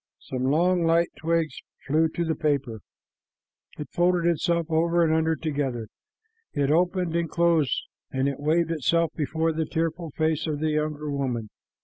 Some 0.21 0.45
long, 0.45 0.83
light 0.83 1.11
twigs 1.15 1.61
flew 1.85 2.09
to 2.09 2.25
the 2.25 2.33
paper. 2.33 2.79
It 3.77 3.89
folded 3.91 4.27
itself, 4.27 4.65
over, 4.71 5.13
under, 5.13 5.35
together. 5.35 5.89
It 6.53 6.71
opened 6.71 7.15
and 7.15 7.29
closed, 7.29 7.83
and 8.11 8.27
it 8.27 8.39
waved 8.39 8.71
itself 8.71 9.11
before 9.15 9.53
the 9.53 9.67
tearful 9.67 10.09
face 10.09 10.47
of 10.47 10.59
the 10.59 10.71
younger 10.71 11.11
woman. 11.11 11.51